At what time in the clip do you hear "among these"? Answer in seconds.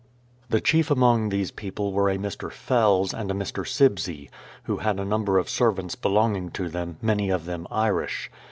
0.89-1.51